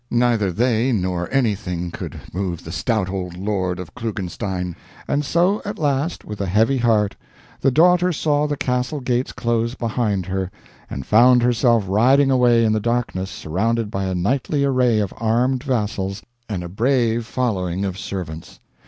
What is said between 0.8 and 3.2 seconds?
nor anything could move the stout